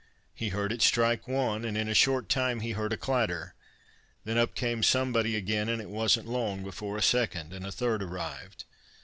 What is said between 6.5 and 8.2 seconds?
before a second and third